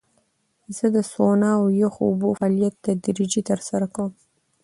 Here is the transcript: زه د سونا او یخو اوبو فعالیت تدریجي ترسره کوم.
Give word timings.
زه 0.75 0.85
د 0.95 0.97
سونا 1.11 1.51
او 1.59 1.65
یخو 1.81 2.01
اوبو 2.09 2.29
فعالیت 2.39 2.75
تدریجي 2.85 3.41
ترسره 3.49 3.85
کوم. 3.95 4.11